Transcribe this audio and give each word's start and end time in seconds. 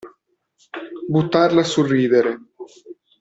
Buttarla 1.09 1.61
sul 1.63 1.87
ridere. 1.87 2.39